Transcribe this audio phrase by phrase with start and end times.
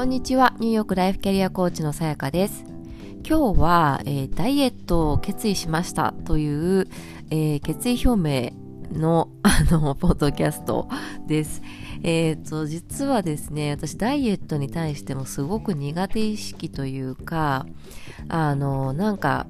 [0.00, 2.64] こんにちは、ニューヨークライフキャリアコーチのさやかです。
[3.22, 6.88] 今日は、えー、ダイエットを決意しましたという、
[7.30, 8.54] えー、決意表
[8.92, 10.88] 明の あのポッドキャスト
[11.26, 11.60] です。
[12.02, 17.66] えっ、ー、と実はですね、私ダイエットに対してもすごく苦手意識というか、
[18.30, 19.48] あのなんか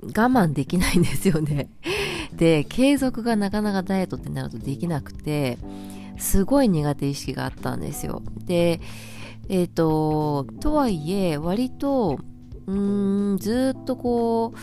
[0.00, 1.68] 我慢できないんですよね。
[2.32, 5.58] で、継続がなかなかダイエットってなるとできなくて、
[6.16, 8.22] すごい苦手意識があったんですよ。
[8.46, 8.80] で、
[9.52, 12.18] えっ、ー、と、とはいえ、割と、
[12.66, 14.54] うん、ずっとこ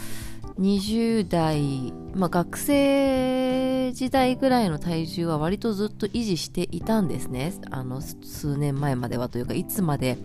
[0.57, 7.53] う、20代、まあ、学生時代ぐらいの体重は割とずっと維持していたんですね。
[7.69, 10.17] あの、数年前まではというか、いつまで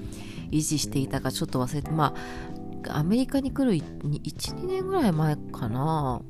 [0.51, 2.15] 維持していたかちょっと忘れて、ま
[2.89, 3.83] あ、アメリカに来る1、
[4.23, 6.23] 2年ぐらい前かな。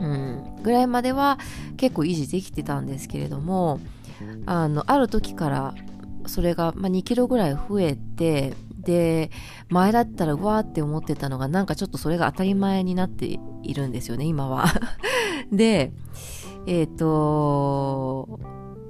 [0.00, 1.38] うん、ぐらいまでは
[1.76, 3.80] 結構維持できてたんですけれども
[4.44, 5.74] あのある時から
[6.28, 9.30] それが、まあ、2キロぐらい増えてで
[9.68, 14.66] 前だったらうわーって思ってたのがなんかちょっとそれが当たり前になっているんですよね今は。
[15.52, 15.92] で
[16.66, 18.40] えっ、ー、と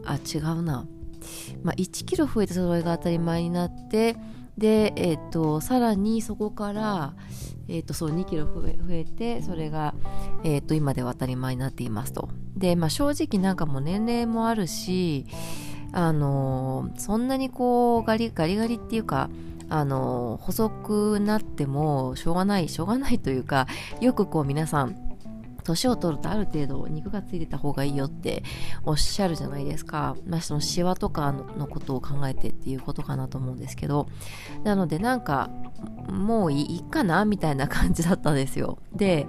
[0.04, 0.86] あ違うな、
[1.62, 4.16] まあ、1キロ増えてそれが当たり前になって
[4.56, 7.14] で、えっ、ー、とさらにそこから
[7.68, 9.94] えーと、そう2キロ増え増えてそれが、
[10.44, 12.28] えーと、今では当たり前になっていますと。
[12.56, 15.26] で、まあ、正直なんかもう年齢もあるし
[15.96, 19.30] あの、そんなにこうガリガリガリっていうか
[19.70, 23.66] あの、細くなってもしょうがないしょうがないというか
[24.02, 25.05] よくこう皆さん
[25.66, 28.44] 年を取るとある程度肉がついてた方がいいよって
[28.84, 30.16] おっしゃるじゃないですか。
[30.26, 34.08] まあ、そのシワとかのことを考えてっていうことかなと思うんですけど。
[34.64, 35.50] なのでなんか、
[36.08, 38.78] もういいかなみたいな感じだったんですよ。
[38.94, 39.26] で、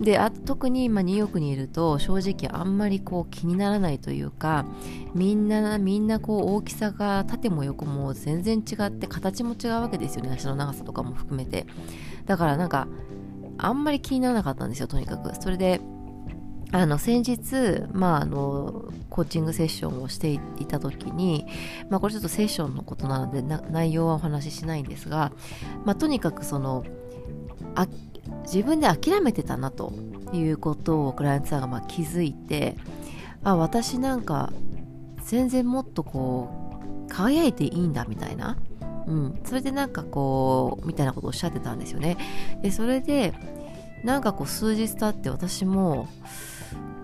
[0.00, 4.66] であ特に今ニューヨークにいると正直あんまりこう気にならないというか
[5.14, 11.66] みんなみんなこう大きさが縦も横も全然違って形も違うわけですよね足の長さとかも含めて
[12.26, 12.86] だからなんか
[13.58, 15.34] あんまり気にならなかったんですよ、とにかく。
[15.40, 15.80] それで、
[16.72, 21.46] あの先日、まあ、あのコーチングセッションをしていた時に、
[21.88, 25.32] まあ、これちょっとセッションのことなので内容はお話ししないんですが、
[25.84, 26.84] まあ、とにかくその
[27.74, 27.86] あ
[28.44, 29.92] 自分で諦めてたなと
[30.32, 32.76] いうことをクライアントさんがまあ気づいて
[33.44, 34.52] あ私なんか
[35.24, 38.58] 全然もっとこう輝いていいんだみたいな
[39.06, 42.16] うん、それでなんかこうみたいなことをおっしゃってたんですよね。
[42.62, 43.34] でそれで
[44.04, 46.08] なんかこう数日経って私も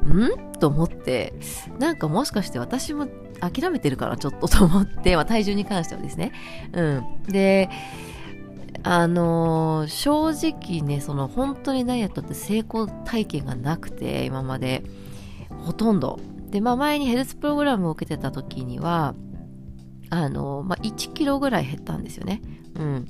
[0.05, 0.59] ん？
[0.59, 1.33] と思って
[1.79, 3.07] なんかもしかして私も
[3.41, 6.33] 諦めてるからちょっとと思って、 まあ、体重に関してはですね。
[6.73, 7.23] うん。
[7.25, 7.71] で
[8.85, 14.83] あのー、正直ねその本当にダイエットって成功体験がなくて今まで。
[15.65, 16.19] ほとんど。
[16.51, 19.15] で、まあ、前にヘルスプログラムを受けてた時には
[20.12, 22.43] あの、まあ、1キロぐらい減ったんですよね。
[22.75, 23.09] うん。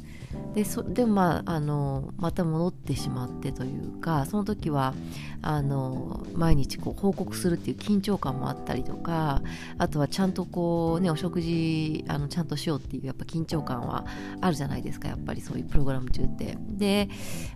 [0.54, 4.94] でそでもまああのまた戻ってしまってというかその時は
[5.42, 9.42] あの毎日こう報告するっていう緊張感もあったりとか
[9.78, 14.06] あとはちゃんとこうねお食事あのちゃんとしようっていうやっぱ緊張感は
[14.40, 17.08] あるじゃないですかやっぱりそういうプログラム中ってで、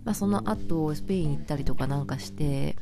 [0.05, 2.77] まあ、その後スペイン行ったりとかなんかして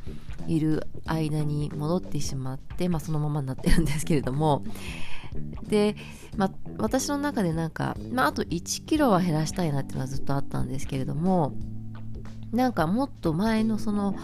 [0.47, 4.63] いる間に戻ってしまって、まあ、そのままになってるんですけれども
[5.67, 5.95] で、
[6.37, 11.53] まあ、私の中でなんか、まあ、あと1キロは減らしたいなっていうのはずっとあったんですけれども
[12.51, 14.15] なんかもっと前のその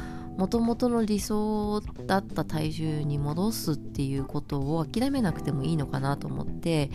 [0.42, 6.90] もともとの理想だった体重に戻すっていうことを諦めなくてもいいのかなと思って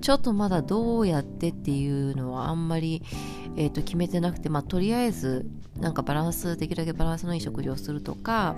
[0.00, 3.04] ちょっとまだどうやってっていうのはあんまり、
[3.56, 8.56] えー、と決めてなくて、まあ、とりあえずなんかバランスできるだけバランスのいい食事をするとか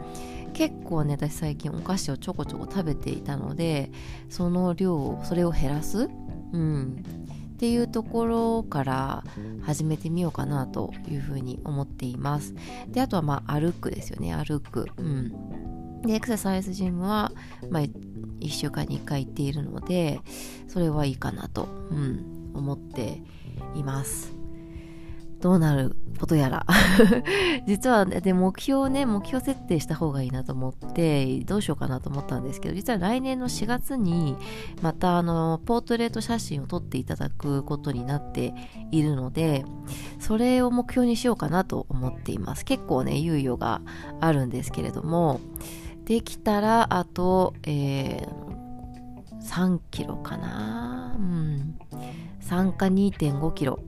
[0.54, 3.90] 結構ね私最近お菓子をちょこちょこ食べていたので
[4.30, 6.08] その量をそれを減らす、
[6.54, 7.04] うん、
[7.60, 9.22] っていうところから
[9.60, 12.54] 始めてみようかなというふうに思っています。
[12.88, 14.34] であとはまあ歩くですよね。
[14.34, 14.86] 歩く。
[14.96, 16.00] うん。
[16.00, 17.30] でエクササイズジムは、
[17.68, 20.22] まあ、1週間に1回行っているので
[20.68, 23.22] それはいいかなと、うん、思って
[23.74, 24.39] います。
[25.40, 26.66] どうなることやら。
[27.66, 34.36] 実はで目標をね目標設定した方がいいなと思ってどうしようかなと思ったんですけど実は来年の4月に
[34.82, 38.54] またあのポートレート写真を撮っていただくことになって
[38.90, 39.64] いるので
[40.18, 42.64] それを目標にしようかなと思っています。
[42.64, 43.80] 結構ね猶予が
[44.20, 45.40] あるんですけれども
[46.04, 51.14] できたらあと、えー、3キロかな。
[51.16, 51.78] うん。
[52.40, 53.78] 3か2.5キロ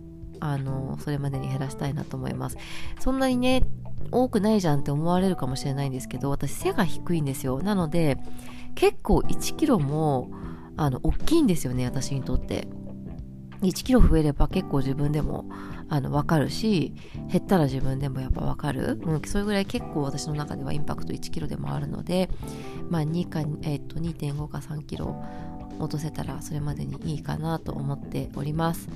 [0.44, 2.56] あのそれまでに減らしたいなと思います。
[2.98, 3.62] そんなにね
[4.10, 7.62] 多くないじゃんって思われるかもしれないんですけど私背が低いんですよ。
[7.62, 8.18] なので
[8.74, 10.30] 結構1キロも
[10.76, 12.66] あの大きいんですよね私にとって。
[13.62, 15.48] 1キロ増えれば結構自分でも
[15.88, 16.94] あの分かるし
[17.28, 22.28] 減ったら自分でもやっぱ分かる、うん、それぐらい結構私の中ではインパクト1キロでもあるので、
[22.90, 25.22] まあ、2か、えー、と2.5か3キロ
[25.78, 28.88] 落とせたらそれまでにいいかなと思っております。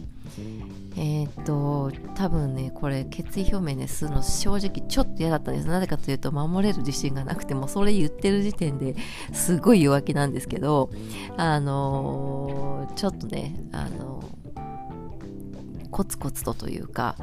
[0.96, 5.68] えー、っと多分ねこれ決意表明ねするの正直ちょっと嫌だったんです。
[5.68, 8.96] なぜかというと守れる自信がなくてもそれ言ってる時点で
[9.32, 10.90] すごい弱気なんですけど
[11.36, 17.16] あのー、ちょっとねあのー、コツコツとというか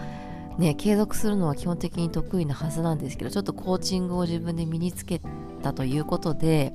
[0.58, 5.20] ね、継続するのは基本的に得意なはずなんですけどちょっとコーチングを自分で身につけ
[5.64, 6.74] たということで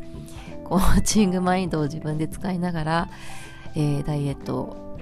[0.68, 3.08] コーチングマインドを自分で使いながら、
[3.74, 4.98] えー、ダイエット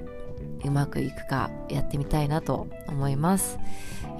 [0.64, 3.58] うまくいくかやってみたいなと思います。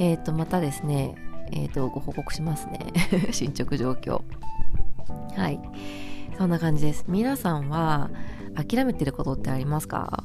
[0.01, 1.15] えっ、ー、と、またですね、
[1.53, 2.81] えっ、ー、と、ご報告しますね。
[3.31, 4.23] 進捗状況。
[5.37, 5.61] はい。
[6.37, 7.05] そんな感じです。
[7.07, 8.11] 皆さんは
[8.57, 10.25] 諦めてることってありますか？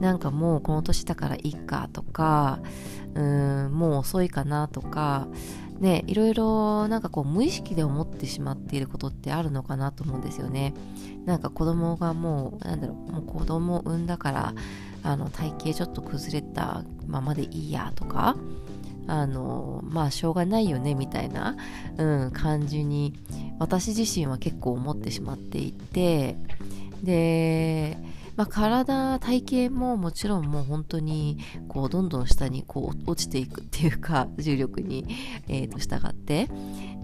[0.00, 2.60] なんかもうこの年だからいいかとか、
[3.14, 5.28] うん、もう遅いかなとか、
[5.80, 10.72] ね、いろいろなんかこう無意識で思ってしまっていることってあるのかなと思うんですよね。
[11.24, 14.54] なんか子供がもう、なんだろう、もう子供を産んだから、
[15.02, 18.36] あの体型ちょっと崩れたままでいいやとか、
[19.06, 21.56] あの、まあしょうがないよねみたいな、
[21.98, 23.12] うん、感じに
[23.58, 26.36] 私自身は結構思ってしまっていて、
[27.02, 27.98] で、
[28.36, 31.38] まあ、体体型ももちろんもう本当に
[31.68, 35.06] こうどんどん下にこう落ちていくっていうか重力に、
[35.48, 36.48] えー、と従って。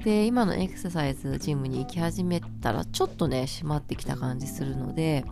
[0.05, 5.27] で今のエクササイズジムに行き始めたらちょっとね締まってきた感じするので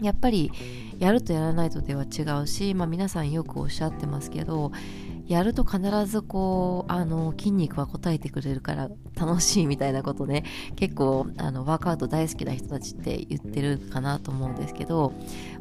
[0.00, 0.52] やっぱり
[0.98, 4.70] やるとやらないとでは違うし、まあ、皆さんよくおっしゃってますけど
[5.30, 10.42] やると必ずこうあの筋肉は応えてくれるから楽しいみたいなことね
[10.74, 15.12] 結構あのワークアウト大好きな人たちって言ってるかなと思うんですけど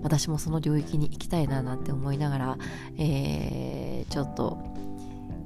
[0.01, 2.57] 私もその領域に行きたいななんて思いながら、
[2.97, 4.57] えー、ちょっと、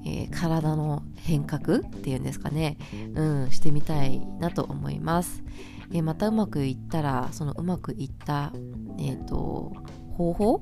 [0.05, 2.77] えー、体の変革っていうんですかね、
[3.15, 5.43] うん、してみたいなと思います。
[5.91, 8.53] えー、またうまくいったらそのうまくいった、
[8.99, 9.73] えーと
[10.13, 10.61] 方法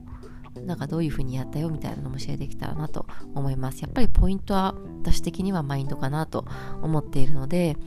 [0.56, 3.06] なんかどういう風にやったよみたいなのもシェアできたらなと
[3.36, 3.81] 思います。
[3.81, 6.45] やっぱりポイントは私的にはマインドかなと
[6.81, 7.77] 思っているので、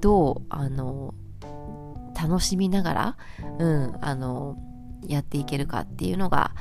[0.00, 1.14] どう、あの、
[2.20, 3.16] 楽しみながら、
[3.58, 4.56] うん、あの、
[5.06, 6.54] やっていけるかっていうのが、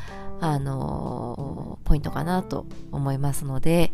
[0.43, 3.91] あのポイントかなと思いますので、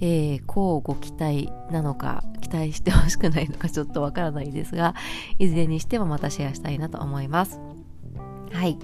[0.00, 4.94] えー、こうご期待なのか、期待してほしくないのかちょっとわからないですが、
[5.38, 7.58] いずれにしてもまたシェアしたいなと思います。
[8.52, 8.78] はい。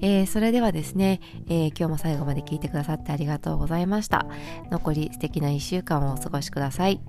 [0.00, 4.26] えー、それではですね、えー、今日も最後まで聞いてくださってありがとうございました。
[4.70, 7.00] 残り素敵な1週間をお過ごしください。